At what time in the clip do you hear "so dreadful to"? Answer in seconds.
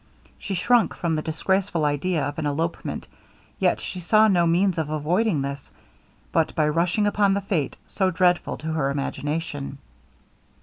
7.85-8.73